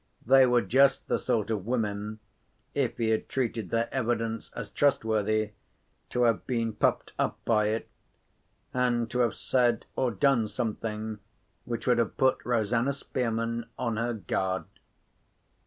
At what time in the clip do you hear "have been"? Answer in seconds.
6.23-6.73